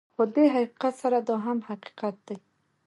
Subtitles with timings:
[0.15, 2.37] خو دې حقیقت سره دا هم حقیقت دی